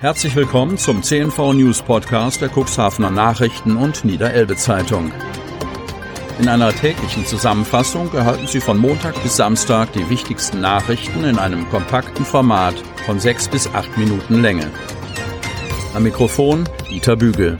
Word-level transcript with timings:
Herzlich 0.00 0.34
willkommen 0.34 0.78
zum 0.78 1.02
CNV 1.02 1.52
News 1.52 1.82
Podcast 1.82 2.40
der 2.40 2.48
Cuxhavener 2.48 3.10
Nachrichten 3.10 3.76
und 3.76 4.02
Niederelbe 4.02 4.56
Zeitung. 4.56 5.12
In 6.38 6.48
einer 6.48 6.72
täglichen 6.72 7.26
Zusammenfassung 7.26 8.10
erhalten 8.14 8.46
Sie 8.46 8.62
von 8.62 8.78
Montag 8.78 9.22
bis 9.22 9.36
Samstag 9.36 9.92
die 9.92 10.08
wichtigsten 10.08 10.62
Nachrichten 10.62 11.24
in 11.24 11.38
einem 11.38 11.68
kompakten 11.68 12.24
Format 12.24 12.76
von 13.04 13.20
sechs 13.20 13.46
bis 13.46 13.66
acht 13.74 13.94
Minuten 13.98 14.40
Länge. 14.40 14.70
Am 15.92 16.02
Mikrofon 16.02 16.66
Dieter 16.88 17.16
Bügel. 17.16 17.58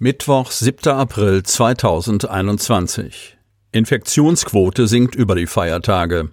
Mittwoch, 0.00 0.50
7. 0.50 0.92
April 0.92 1.44
2021. 1.44 3.38
Infektionsquote 3.70 4.88
sinkt 4.88 5.14
über 5.14 5.36
die 5.36 5.46
Feiertage. 5.46 6.30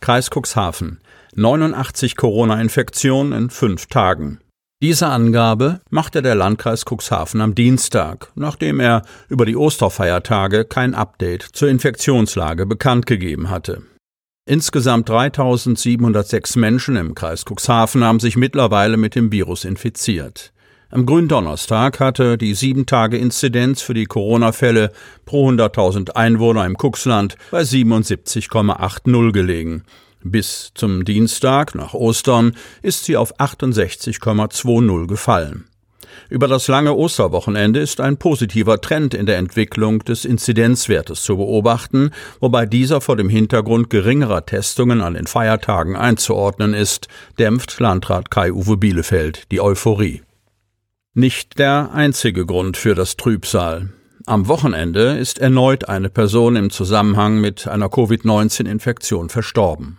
Kreis 0.00 0.30
Cuxhaven. 0.30 1.00
89 1.34 2.16
Corona-Infektionen 2.16 3.32
in 3.32 3.50
fünf 3.50 3.86
Tagen. 3.86 4.40
Diese 4.80 5.08
Angabe 5.08 5.80
machte 5.90 6.22
der 6.22 6.36
Landkreis 6.36 6.84
Cuxhaven 6.84 7.40
am 7.40 7.56
Dienstag, 7.56 8.30
nachdem 8.36 8.78
er 8.78 9.02
über 9.28 9.44
die 9.44 9.56
Osterfeiertage 9.56 10.64
kein 10.64 10.94
Update 10.94 11.42
zur 11.42 11.68
Infektionslage 11.68 12.64
bekannt 12.64 13.06
gegeben 13.06 13.50
hatte. 13.50 13.82
Insgesamt 14.48 15.08
3706 15.08 16.56
Menschen 16.56 16.96
im 16.96 17.14
Kreis 17.14 17.44
Cuxhaven 17.44 18.04
haben 18.04 18.20
sich 18.20 18.36
mittlerweile 18.36 18.96
mit 18.96 19.14
dem 19.14 19.32
Virus 19.32 19.64
infiziert. 19.64 20.52
Am 20.90 21.04
Gründonnerstag 21.04 22.00
hatte 22.00 22.38
die 22.38 22.54
7-Tage-Inzidenz 22.54 23.82
für 23.82 23.92
die 23.92 24.06
Corona-Fälle 24.06 24.90
pro 25.26 25.50
100.000 25.50 26.12
Einwohner 26.12 26.64
im 26.64 26.76
Cuxland 26.78 27.36
bei 27.50 27.60
77,80 27.60 29.32
gelegen. 29.32 29.82
Bis 30.22 30.72
zum 30.74 31.04
Dienstag 31.04 31.74
nach 31.74 31.94
Ostern 31.94 32.56
ist 32.82 33.04
sie 33.04 33.16
auf 33.16 33.38
68,20 33.38 35.06
gefallen. 35.06 35.64
Über 36.28 36.48
das 36.48 36.68
lange 36.68 36.94
Osterwochenende 36.94 37.80
ist 37.80 38.00
ein 38.00 38.18
positiver 38.18 38.80
Trend 38.80 39.14
in 39.14 39.26
der 39.26 39.38
Entwicklung 39.38 40.00
des 40.00 40.24
Inzidenzwertes 40.24 41.22
zu 41.22 41.36
beobachten, 41.36 42.10
wobei 42.40 42.66
dieser 42.66 43.00
vor 43.00 43.16
dem 43.16 43.28
Hintergrund 43.28 43.88
geringerer 43.90 44.44
Testungen 44.44 45.00
an 45.00 45.14
den 45.14 45.26
Feiertagen 45.26 45.96
einzuordnen 45.96 46.74
ist, 46.74 47.08
dämpft 47.38 47.78
Landrat 47.80 48.30
Kai-Uwe 48.30 48.76
Bielefeld 48.76 49.50
die 49.50 49.60
Euphorie. 49.60 50.22
Nicht 51.14 51.58
der 51.58 51.92
einzige 51.92 52.44
Grund 52.44 52.76
für 52.76 52.94
das 52.94 53.16
Trübsal. 53.16 53.90
Am 54.26 54.46
Wochenende 54.46 55.16
ist 55.16 55.38
erneut 55.38 55.88
eine 55.88 56.10
Person 56.10 56.56
im 56.56 56.68
Zusammenhang 56.70 57.40
mit 57.40 57.66
einer 57.66 57.88
Covid-19-Infektion 57.88 59.30
verstorben. 59.30 59.98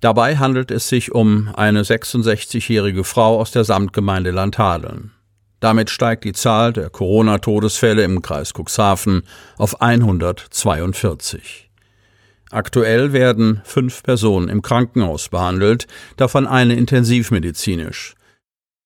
Dabei 0.00 0.36
handelt 0.36 0.70
es 0.70 0.88
sich 0.88 1.12
um 1.12 1.50
eine 1.54 1.82
66-jährige 1.82 3.04
Frau 3.04 3.40
aus 3.40 3.50
der 3.50 3.64
Samtgemeinde 3.64 4.30
Landhadeln. 4.30 5.12
Damit 5.60 5.90
steigt 5.90 6.24
die 6.24 6.32
Zahl 6.32 6.72
der 6.72 6.88
Corona-Todesfälle 6.88 8.04
im 8.04 8.22
Kreis 8.22 8.52
Cuxhaven 8.54 9.24
auf 9.56 9.80
142. 9.80 11.68
Aktuell 12.50 13.12
werden 13.12 13.60
fünf 13.64 14.02
Personen 14.04 14.48
im 14.48 14.62
Krankenhaus 14.62 15.28
behandelt, 15.28 15.86
davon 16.16 16.46
eine 16.46 16.74
intensivmedizinisch. 16.76 18.14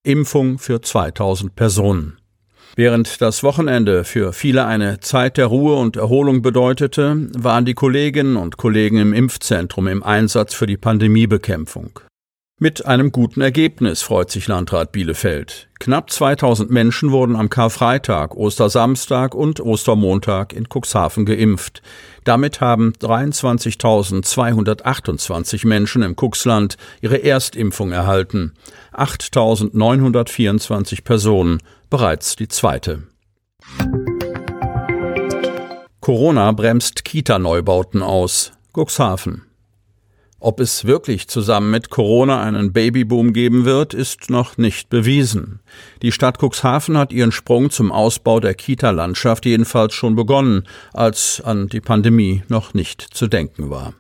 Impfung 0.03 0.59
für 0.59 0.81
2000 0.81 1.55
Personen. 1.55 2.17
Während 2.75 3.21
das 3.21 3.43
Wochenende 3.43 4.05
für 4.05 4.33
viele 4.33 4.65
eine 4.65 5.01
Zeit 5.01 5.37
der 5.37 5.47
Ruhe 5.47 5.77
und 5.77 5.97
Erholung 5.97 6.41
bedeutete, 6.41 7.29
waren 7.37 7.67
die 7.67 7.75
Kolleginnen 7.75 8.37
und 8.37 8.57
Kollegen 8.57 8.99
im 8.99 9.13
Impfzentrum 9.13 9.89
im 9.89 10.03
Einsatz 10.03 10.55
für 10.55 10.67
die 10.67 10.79
Pandemiebekämpfung. 10.79 12.01
Mit 12.63 12.87
einem 12.87 13.11
guten 13.11 13.41
Ergebnis 13.41 14.03
freut 14.03 14.31
sich 14.31 14.47
Landrat 14.47 14.93
Bielefeld. 14.93 15.67
Knapp 15.81 16.13
2000 16.13 16.71
Menschen 16.71 17.11
wurden 17.11 17.35
am 17.35 17.51
Karfreitag, 17.51 18.37
Ostersamstag 18.37 19.35
und 19.35 19.59
Ostermontag 19.59 20.53
in 20.53 20.69
Cuxhaven 20.69 21.27
geimpft. 21.27 21.83
Damit 22.23 22.61
haben 22.61 22.93
23.228 23.01 25.67
Menschen 25.67 26.03
im 26.03 26.15
Cuxland 26.15 26.77
ihre 27.01 27.25
Erstimpfung 27.25 27.91
erhalten. 27.91 28.53
8.924 28.93 31.03
Personen 31.03 31.59
bereits 31.91 32.37
die 32.37 32.47
zweite. 32.47 33.03
Corona 36.01 36.53
bremst 36.53 37.05
Kita-Neubauten 37.05 38.03
aus. 38.03 38.53
Cuxhaven. 38.73 39.52
Ob 40.45 40.59
es 40.59 40.85
wirklich 40.87 41.29
zusammen 41.29 41.71
mit 41.71 41.89
Corona 41.89 42.43
einen 42.43 42.73
Babyboom 42.73 43.33
geben 43.33 43.65
wird, 43.65 43.95
ist 43.95 44.29
noch 44.29 44.59
nicht 44.59 44.91
bewiesen. 44.91 45.61
Die 46.03 46.11
Stadt 46.11 46.39
Cuxhaven 46.43 46.99
hat 46.99 47.13
ihren 47.13 47.31
Sprung 47.31 47.71
zum 47.71 47.93
Ausbau 47.93 48.41
der 48.41 48.55
Kita-Landschaft 48.55 49.47
jedenfalls 49.47 49.95
schon 49.95 50.17
begonnen, 50.17 50.67
als 50.93 51.41
an 51.45 51.69
die 51.69 51.81
Pandemie 51.81 52.43
noch 52.49 52.75
nicht 52.75 53.03
zu 53.03 53.29
denken 53.29 53.71
war. 53.71 53.95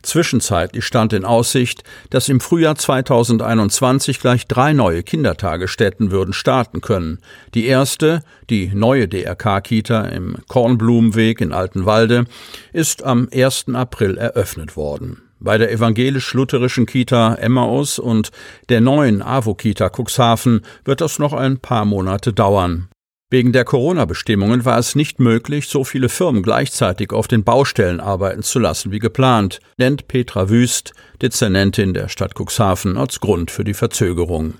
Zwischenzeitlich 0.00 0.86
stand 0.86 1.12
in 1.12 1.26
Aussicht, 1.26 1.84
dass 2.08 2.30
im 2.30 2.40
Frühjahr 2.40 2.76
2021 2.76 4.20
gleich 4.20 4.46
drei 4.46 4.72
neue 4.72 5.02
Kindertagesstätten 5.02 6.10
würden 6.10 6.32
starten 6.32 6.80
können. 6.80 7.18
Die 7.52 7.66
erste, 7.66 8.22
die 8.48 8.68
neue 8.74 9.06
DRK-Kita 9.06 10.06
im 10.06 10.36
Kornblumenweg 10.48 11.42
in 11.42 11.52
Altenwalde, 11.52 12.24
ist 12.72 13.02
am 13.02 13.28
1. 13.30 13.66
April 13.74 14.16
eröffnet 14.16 14.78
worden. 14.78 15.23
Bei 15.44 15.58
der 15.58 15.70
evangelisch-lutherischen 15.70 16.86
Kita 16.86 17.34
Emmaus 17.34 17.98
und 17.98 18.30
der 18.70 18.80
neuen 18.80 19.20
AWO-Kita 19.20 19.90
Cuxhaven 19.90 20.62
wird 20.86 21.02
das 21.02 21.18
noch 21.18 21.34
ein 21.34 21.58
paar 21.58 21.84
Monate 21.84 22.32
dauern. 22.32 22.88
Wegen 23.28 23.52
der 23.52 23.66
Corona-Bestimmungen 23.66 24.64
war 24.64 24.78
es 24.78 24.94
nicht 24.94 25.20
möglich, 25.20 25.68
so 25.68 25.84
viele 25.84 26.08
Firmen 26.08 26.42
gleichzeitig 26.42 27.12
auf 27.12 27.28
den 27.28 27.44
Baustellen 27.44 28.00
arbeiten 28.00 28.42
zu 28.42 28.58
lassen 28.58 28.90
wie 28.90 29.00
geplant, 29.00 29.60
nennt 29.76 30.08
Petra 30.08 30.48
Wüst, 30.48 30.94
Dezernentin 31.20 31.92
der 31.92 32.08
Stadt 32.08 32.32
Cuxhaven, 32.34 32.96
als 32.96 33.20
Grund 33.20 33.50
für 33.50 33.64
die 33.64 33.74
Verzögerung. 33.74 34.54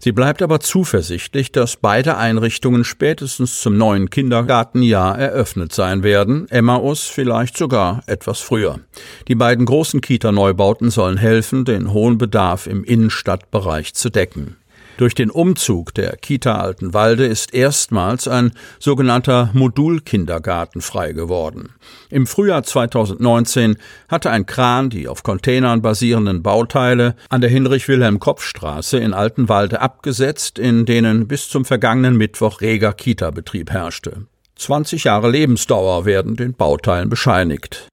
Sie 0.00 0.12
bleibt 0.12 0.42
aber 0.42 0.60
zuversichtlich, 0.60 1.52
dass 1.52 1.76
beide 1.76 2.16
Einrichtungen 2.16 2.84
spätestens 2.84 3.60
zum 3.60 3.76
neuen 3.76 4.10
Kindergartenjahr 4.10 5.18
eröffnet 5.18 5.72
sein 5.72 6.02
werden, 6.02 6.48
Emmaus 6.50 7.04
vielleicht 7.04 7.56
sogar 7.56 8.02
etwas 8.06 8.40
früher. 8.40 8.80
Die 9.28 9.34
beiden 9.34 9.66
großen 9.66 10.00
Kita-Neubauten 10.00 10.90
sollen 10.90 11.16
helfen, 11.16 11.64
den 11.64 11.92
hohen 11.92 12.18
Bedarf 12.18 12.66
im 12.66 12.84
Innenstadtbereich 12.84 13.94
zu 13.94 14.10
decken. 14.10 14.56
Durch 14.98 15.14
den 15.14 15.30
Umzug 15.30 15.94
der 15.94 16.16
Kita 16.16 16.56
Altenwalde 16.56 17.24
ist 17.24 17.54
erstmals 17.54 18.26
ein 18.26 18.50
sogenannter 18.80 19.50
Modulkindergarten 19.52 20.80
frei 20.80 21.12
geworden. 21.12 21.70
Im 22.10 22.26
Frühjahr 22.26 22.64
2019 22.64 23.76
hatte 24.08 24.30
ein 24.30 24.44
Kran 24.44 24.90
die 24.90 25.06
auf 25.06 25.22
Containern 25.22 25.82
basierenden 25.82 26.42
Bauteile 26.42 27.14
an 27.28 27.40
der 27.40 27.48
Hinrich-Wilhelm-Kopf-Straße 27.48 28.98
in 28.98 29.14
Altenwalde 29.14 29.80
abgesetzt, 29.80 30.58
in 30.58 30.84
denen 30.84 31.28
bis 31.28 31.48
zum 31.48 31.64
vergangenen 31.64 32.16
Mittwoch 32.16 32.60
reger 32.60 32.92
Kita-Betrieb 32.92 33.70
herrschte. 33.70 34.26
20 34.56 35.04
Jahre 35.04 35.30
Lebensdauer 35.30 36.06
werden 36.06 36.34
den 36.34 36.54
Bauteilen 36.54 37.08
bescheinigt. 37.08 37.86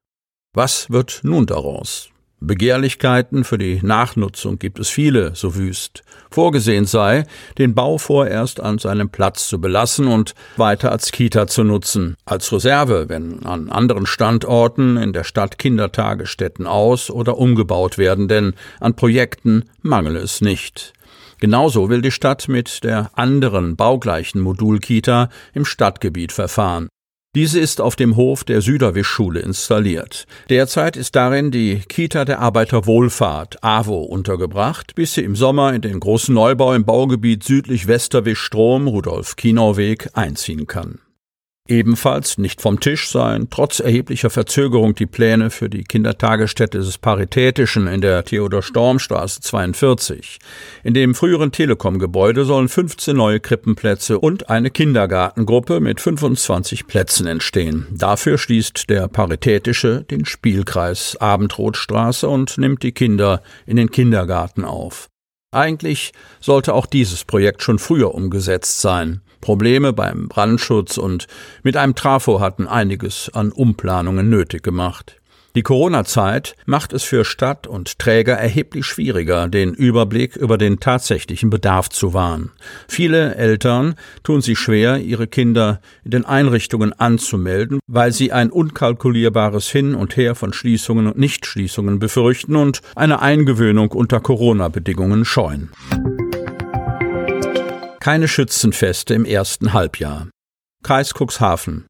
Was 0.54 0.90
wird 0.90 1.20
nun 1.22 1.46
daraus? 1.46 2.08
Begehrlichkeiten 2.40 3.44
für 3.44 3.56
die 3.56 3.80
Nachnutzung 3.82 4.58
gibt 4.58 4.78
es 4.78 4.90
viele, 4.90 5.34
so 5.34 5.54
wüst. 5.56 6.02
Vorgesehen 6.30 6.84
sei, 6.84 7.24
den 7.56 7.74
Bau 7.74 7.96
vorerst 7.96 8.60
an 8.60 8.78
seinem 8.78 9.08
Platz 9.08 9.48
zu 9.48 9.58
belassen 9.58 10.06
und 10.06 10.34
weiter 10.56 10.92
als 10.92 11.12
Kita 11.12 11.46
zu 11.46 11.64
nutzen. 11.64 12.16
Als 12.26 12.52
Reserve, 12.52 13.08
wenn 13.08 13.44
an 13.46 13.70
anderen 13.70 14.04
Standorten 14.04 14.98
in 14.98 15.14
der 15.14 15.24
Stadt 15.24 15.58
Kindertagesstätten 15.58 16.66
aus- 16.66 17.10
oder 17.10 17.38
umgebaut 17.38 17.96
werden, 17.96 18.28
denn 18.28 18.52
an 18.80 18.94
Projekten 18.94 19.64
mangele 19.80 20.18
es 20.18 20.42
nicht. 20.42 20.92
Genauso 21.38 21.88
will 21.88 22.02
die 22.02 22.10
Stadt 22.10 22.48
mit 22.48 22.84
der 22.84 23.10
anderen 23.14 23.76
baugleichen 23.76 24.40
Modulkita 24.40 25.28
im 25.54 25.64
Stadtgebiet 25.64 26.32
verfahren. 26.32 26.88
Diese 27.36 27.60
ist 27.60 27.82
auf 27.82 27.96
dem 27.96 28.16
Hof 28.16 28.44
der 28.44 28.62
Süderwischschule 28.62 29.40
installiert. 29.40 30.26
Derzeit 30.48 30.96
ist 30.96 31.16
darin 31.16 31.50
die 31.50 31.82
Kita 31.86 32.24
der 32.24 32.38
Arbeiterwohlfahrt 32.38 33.62
AWO 33.62 34.04
untergebracht, 34.04 34.94
bis 34.94 35.12
sie 35.12 35.20
im 35.20 35.36
Sommer 35.36 35.74
in 35.74 35.82
den 35.82 36.00
großen 36.00 36.34
Neubau 36.34 36.72
im 36.72 36.86
Baugebiet 36.86 37.44
südlich 37.44 37.86
Westerwisch-Strom 37.88 38.88
Rudolf-Kinau-Weg 38.88 40.12
einziehen 40.14 40.66
kann. 40.66 41.00
Ebenfalls 41.68 42.38
nicht 42.38 42.60
vom 42.60 42.78
Tisch 42.78 43.08
seien 43.08 43.50
trotz 43.50 43.80
erheblicher 43.80 44.30
Verzögerung 44.30 44.94
die 44.94 45.06
Pläne 45.06 45.50
für 45.50 45.68
die 45.68 45.82
Kindertagesstätte 45.82 46.78
des 46.78 46.98
Paritätischen 46.98 47.88
in 47.88 48.00
der 48.00 48.24
Theodor-Storm-Straße 48.24 49.40
42. 49.40 50.38
In 50.84 50.94
dem 50.94 51.14
früheren 51.14 51.50
Telekom-Gebäude 51.50 52.44
sollen 52.44 52.68
15 52.68 53.16
neue 53.16 53.40
Krippenplätze 53.40 54.20
und 54.20 54.48
eine 54.48 54.70
Kindergartengruppe 54.70 55.80
mit 55.80 56.00
25 56.00 56.86
Plätzen 56.86 57.26
entstehen. 57.26 57.86
Dafür 57.90 58.38
schließt 58.38 58.88
der 58.88 59.08
Paritätische 59.08 60.04
den 60.04 60.24
Spielkreis 60.24 61.16
Abendrotstraße 61.16 62.28
und 62.28 62.58
nimmt 62.58 62.84
die 62.84 62.92
Kinder 62.92 63.42
in 63.66 63.76
den 63.76 63.90
Kindergarten 63.90 64.64
auf. 64.64 65.08
Eigentlich 65.52 66.12
sollte 66.40 66.74
auch 66.74 66.86
dieses 66.86 67.24
Projekt 67.24 67.62
schon 67.62 67.78
früher 67.78 68.14
umgesetzt 68.14 68.80
sein. 68.80 69.22
Probleme 69.40 69.92
beim 69.92 70.28
Brandschutz 70.28 70.98
und 70.98 71.26
mit 71.62 71.76
einem 71.76 71.94
Trafo 71.94 72.40
hatten 72.40 72.66
einiges 72.66 73.30
an 73.32 73.52
Umplanungen 73.52 74.28
nötig 74.28 74.62
gemacht. 74.62 75.20
Die 75.56 75.62
Corona-Zeit 75.62 76.54
macht 76.66 76.92
es 76.92 77.02
für 77.02 77.24
Stadt 77.24 77.66
und 77.66 77.98
Träger 77.98 78.34
erheblich 78.34 78.84
schwieriger, 78.84 79.48
den 79.48 79.72
Überblick 79.72 80.36
über 80.36 80.58
den 80.58 80.80
tatsächlichen 80.80 81.48
Bedarf 81.48 81.88
zu 81.88 82.12
wahren. 82.12 82.50
Viele 82.88 83.36
Eltern 83.36 83.94
tun 84.22 84.42
sich 84.42 84.58
schwer, 84.58 84.98
ihre 84.98 85.26
Kinder 85.26 85.80
in 86.04 86.10
den 86.10 86.24
Einrichtungen 86.26 86.92
anzumelden, 86.92 87.80
weil 87.86 88.12
sie 88.12 88.32
ein 88.32 88.50
unkalkulierbares 88.50 89.70
Hin 89.70 89.94
und 89.94 90.18
Her 90.18 90.34
von 90.34 90.52
Schließungen 90.52 91.06
und 91.06 91.16
Nichtschließungen 91.16 92.00
befürchten 92.00 92.54
und 92.54 92.82
eine 92.94 93.22
Eingewöhnung 93.22 93.92
unter 93.92 94.20
Corona-Bedingungen 94.20 95.24
scheuen. 95.24 95.70
Keine 98.06 98.28
Schützenfeste 98.28 99.14
im 99.14 99.24
ersten 99.24 99.72
Halbjahr. 99.72 100.28
Kreis 100.84 101.12
Cuxhaven 101.12 101.86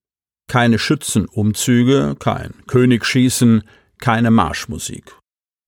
keine 0.49 0.79
Schützenumzüge, 0.79 2.17
kein 2.19 2.55
Königsschießen, 2.67 3.65
keine 3.99 4.31
Marschmusik. 4.31 5.15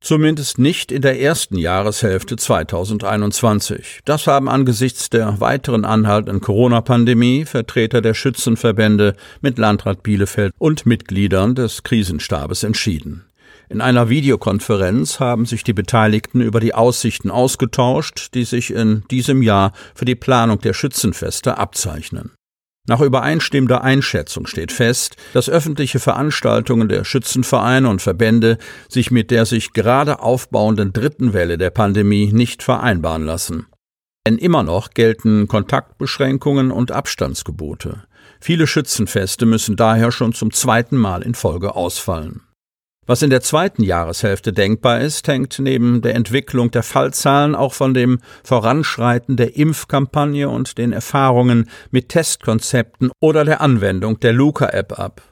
Zumindest 0.02 0.58
nicht 0.58 0.90
in 0.90 1.02
der 1.02 1.20
ersten 1.20 1.58
Jahreshälfte 1.58 2.36
2021. 2.36 4.00
Das 4.06 4.26
haben 4.26 4.48
angesichts 4.48 5.10
der 5.10 5.38
weiteren 5.38 5.84
anhaltenden 5.84 6.40
Corona-Pandemie 6.40 7.44
Vertreter 7.44 8.00
der 8.00 8.14
Schützenverbände 8.14 9.16
mit 9.42 9.58
Landrat 9.58 10.02
Bielefeld 10.02 10.54
und 10.56 10.86
Mitgliedern 10.86 11.56
des 11.56 11.82
Krisenstabes 11.82 12.62
entschieden. 12.62 13.27
In 13.70 13.82
einer 13.82 14.08
Videokonferenz 14.08 15.20
haben 15.20 15.44
sich 15.44 15.62
die 15.62 15.74
Beteiligten 15.74 16.40
über 16.40 16.58
die 16.58 16.74
Aussichten 16.74 17.30
ausgetauscht, 17.30 18.34
die 18.34 18.44
sich 18.44 18.72
in 18.72 19.04
diesem 19.10 19.42
Jahr 19.42 19.72
für 19.94 20.06
die 20.06 20.14
Planung 20.14 20.60
der 20.60 20.72
Schützenfeste 20.72 21.58
abzeichnen. 21.58 22.32
Nach 22.88 23.02
übereinstimmender 23.02 23.84
Einschätzung 23.84 24.46
steht 24.46 24.72
fest, 24.72 25.16
dass 25.34 25.50
öffentliche 25.50 25.98
Veranstaltungen 25.98 26.88
der 26.88 27.04
Schützenvereine 27.04 27.86
und 27.90 28.00
Verbände 28.00 28.56
sich 28.88 29.10
mit 29.10 29.30
der 29.30 29.44
sich 29.44 29.74
gerade 29.74 30.20
aufbauenden 30.20 30.94
dritten 30.94 31.34
Welle 31.34 31.58
der 31.58 31.68
Pandemie 31.68 32.32
nicht 32.32 32.62
vereinbaren 32.62 33.26
lassen. 33.26 33.66
Denn 34.26 34.38
immer 34.38 34.62
noch 34.62 34.90
gelten 34.90 35.48
Kontaktbeschränkungen 35.48 36.70
und 36.70 36.90
Abstandsgebote. 36.90 38.04
Viele 38.40 38.66
Schützenfeste 38.66 39.44
müssen 39.44 39.76
daher 39.76 40.10
schon 40.10 40.32
zum 40.32 40.50
zweiten 40.52 40.96
Mal 40.96 41.20
in 41.20 41.34
Folge 41.34 41.76
ausfallen. 41.76 42.47
Was 43.08 43.22
in 43.22 43.30
der 43.30 43.40
zweiten 43.40 43.82
Jahreshälfte 43.82 44.52
denkbar 44.52 45.00
ist, 45.00 45.26
hängt 45.28 45.58
neben 45.60 46.02
der 46.02 46.14
Entwicklung 46.14 46.70
der 46.70 46.82
Fallzahlen 46.82 47.54
auch 47.54 47.72
von 47.72 47.94
dem 47.94 48.18
Voranschreiten 48.44 49.38
der 49.38 49.56
Impfkampagne 49.56 50.50
und 50.50 50.76
den 50.76 50.92
Erfahrungen 50.92 51.70
mit 51.90 52.10
Testkonzepten 52.10 53.10
oder 53.18 53.46
der 53.46 53.62
Anwendung 53.62 54.20
der 54.20 54.34
Luca-App 54.34 54.98
ab. 54.98 55.22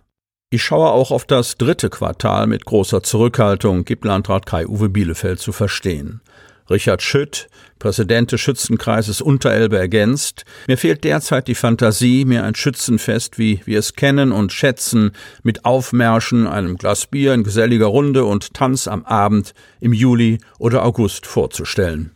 Ich 0.49 0.63
schaue 0.63 0.91
auch 0.91 1.11
auf 1.11 1.27
das 1.27 1.59
dritte 1.59 1.91
Quartal 1.91 2.47
mit 2.47 2.65
großer 2.65 3.03
Zurückhaltung, 3.03 3.85
gibt 3.85 4.07
Landrat 4.07 4.47
Kai-Uwe 4.47 4.89
Bielefeld 4.89 5.39
zu 5.39 5.53
verstehen. 5.53 6.23
Richard 6.69 7.03
Schütt, 7.03 7.49
Präsident 7.79 8.33
des 8.33 8.41
Schützenkreises 8.41 9.21
Unterelbe, 9.21 9.79
ergänzt, 9.79 10.45
mir 10.67 10.77
fehlt 10.77 11.05
derzeit 11.05 11.49
die 11.49 11.55
Fantasie, 11.55 12.25
mir 12.25 12.45
ein 12.45 12.55
Schützenfest, 12.55 13.39
wie 13.39 13.61
wir 13.65 13.79
es 13.79 13.95
kennen 13.95 14.33
und 14.33 14.53
schätzen, 14.53 15.13
mit 15.43 15.65
Aufmärschen, 15.65 16.47
einem 16.47 16.77
Glas 16.77 17.07
Bier 17.07 17.35
in 17.35 17.45
geselliger 17.45 17.87
Runde 17.87 18.25
und 18.25 18.55
Tanz 18.55 18.89
am 18.89 19.05
Abend 19.05 19.55
im 19.81 19.93
Juli 19.93 20.39
oder 20.59 20.85
August 20.85 21.27
vorzustellen. 21.27 22.13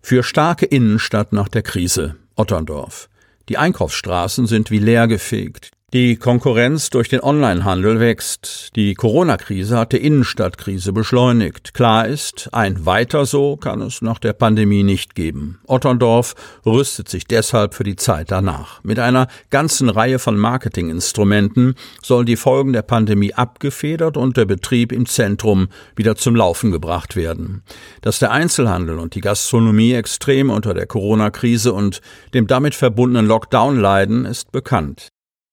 Für 0.00 0.22
starke 0.22 0.64
Innenstadt 0.64 1.32
nach 1.32 1.48
der 1.48 1.62
Krise 1.62 2.16
Otterndorf. 2.34 3.10
Die 3.48 3.58
Einkaufsstraßen 3.58 4.46
sind 4.46 4.70
wie 4.70 4.78
leergefegt. 4.78 5.72
Die 5.94 6.16
Konkurrenz 6.16 6.90
durch 6.90 7.08
den 7.08 7.22
Onlinehandel 7.22 7.98
wächst. 7.98 8.76
Die 8.76 8.92
Corona-Krise 8.92 9.78
hat 9.78 9.92
die 9.92 10.04
Innenstadtkrise 10.04 10.92
beschleunigt. 10.92 11.72
Klar 11.72 12.06
ist, 12.06 12.50
ein 12.52 12.84
weiter 12.84 13.24
so 13.24 13.56
kann 13.56 13.80
es 13.80 14.02
nach 14.02 14.18
der 14.18 14.34
Pandemie 14.34 14.82
nicht 14.82 15.14
geben. 15.14 15.60
Otterndorf 15.66 16.34
rüstet 16.66 17.08
sich 17.08 17.24
deshalb 17.24 17.72
für 17.72 17.84
die 17.84 17.96
Zeit 17.96 18.30
danach. 18.30 18.84
Mit 18.84 18.98
einer 18.98 19.28
ganzen 19.48 19.88
Reihe 19.88 20.18
von 20.18 20.36
Marketinginstrumenten 20.36 21.74
sollen 22.02 22.26
die 22.26 22.36
Folgen 22.36 22.74
der 22.74 22.82
Pandemie 22.82 23.32
abgefedert 23.32 24.18
und 24.18 24.36
der 24.36 24.44
Betrieb 24.44 24.92
im 24.92 25.06
Zentrum 25.06 25.68
wieder 25.96 26.16
zum 26.16 26.36
Laufen 26.36 26.70
gebracht 26.70 27.16
werden. 27.16 27.62
Dass 28.02 28.18
der 28.18 28.30
Einzelhandel 28.30 28.98
und 28.98 29.14
die 29.14 29.22
Gastronomie 29.22 29.94
extrem 29.94 30.50
unter 30.50 30.74
der 30.74 30.84
Corona-Krise 30.84 31.72
und 31.72 32.02
dem 32.34 32.46
damit 32.46 32.74
verbundenen 32.74 33.24
Lockdown 33.24 33.80
leiden, 33.80 34.26
ist 34.26 34.52
bekannt. 34.52 35.08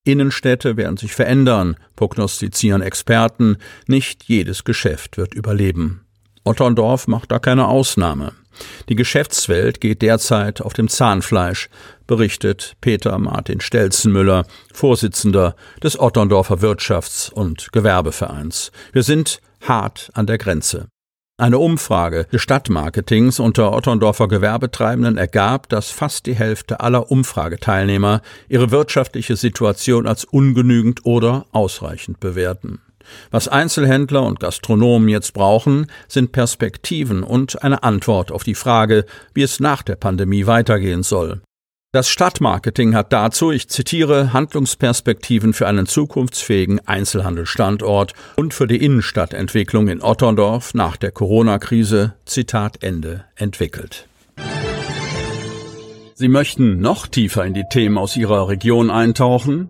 Innenstädte 0.06 0.78
werden 0.78 0.98
sich 0.98 1.14
verändern, 1.14 1.76
prognostizieren 1.96 2.82
Experten, 2.82 3.58
nicht 3.88 4.24
jedes 4.24 4.64
Geschäft 4.64 5.18
wird 5.18 5.34
überleben. 5.34 6.06
Otterndorf 6.46 7.08
macht 7.08 7.32
da 7.32 7.40
keine 7.40 7.68
Ausnahme. 7.68 8.32
Die 8.88 8.96
Geschäftswelt 8.96 9.82
geht 9.82 10.02
derzeit 10.02 10.62
auf 10.62 10.74
dem 10.74 10.88
Zahnfleisch, 10.88 11.70
berichtet 12.08 12.76
Peter 12.80 13.18
Martin 13.18 13.60
Stelzenmüller, 13.60 14.46
Vorsitzender 14.72 15.56
des 15.84 16.00
Otterndorfer 16.00 16.62
Wirtschafts- 16.62 17.32
und 17.32 17.74
Gewerbevereins. 17.74 18.72
Wir 18.94 19.04
sind 19.04 19.42
hart 19.62 20.12
an 20.14 20.28
der 20.28 20.38
Grenze. 20.38 20.88
Eine 21.38 21.60
Umfrage 21.60 22.28
des 22.32 22.42
Stadtmarketings 22.42 23.42
unter 23.42 23.74
Otterndorfer 23.74 24.30
Gewerbetreibenden 24.30 25.18
ergab, 25.18 25.68
dass 25.68 25.92
fast 25.92 26.28
die 26.28 26.34
Hälfte 26.36 26.80
aller 26.80 27.12
Umfrageteilnehmer 27.12 28.22
ihre 28.48 28.72
wirtschaftliche 28.72 29.36
Situation 29.36 30.08
als 30.08 30.24
ungenügend 30.24 31.06
oder 31.06 31.46
ausreichend 31.52 32.22
bewerten. 32.22 32.80
Was 33.32 33.50
Einzelhändler 33.50 34.24
und 34.24 34.40
Gastronomen 34.40 35.10
jetzt 35.10 35.34
brauchen, 35.34 35.88
sind 36.08 36.32
Perspektiven 36.32 37.22
und 37.22 37.62
eine 37.62 37.84
Antwort 37.84 38.32
auf 38.32 38.46
die 38.46 38.56
Frage, 38.56 39.06
wie 39.34 39.44
es 39.44 39.60
nach 39.60 39.84
der 39.84 39.98
Pandemie 39.98 40.48
weitergehen 40.48 41.04
soll. 41.04 41.42
Das 41.96 42.10
Stadtmarketing 42.10 42.94
hat 42.94 43.14
dazu, 43.14 43.52
ich 43.52 43.70
zitiere, 43.70 44.34
Handlungsperspektiven 44.34 45.54
für 45.54 45.66
einen 45.66 45.86
zukunftsfähigen 45.86 46.86
Einzelhandelsstandort 46.86 48.12
und 48.36 48.54
für 48.54 48.68
die 48.68 48.84
Innenstadtentwicklung 48.84 49.88
in 49.88 50.02
Otterndorf 50.02 50.74
nach 50.74 50.98
der 50.98 51.12
Corona-Krise, 51.12 52.16
Zitat 52.26 52.84
Ende, 52.84 53.24
entwickelt. 53.38 54.10
Sie 56.16 56.28
möchten 56.28 56.82
noch 56.82 57.08
tiefer 57.08 57.46
in 57.46 57.54
die 57.54 57.64
Themen 57.72 57.98
aus 57.98 58.18
Ihrer 58.18 58.50
Region 58.50 58.92
eintauchen? 58.92 59.70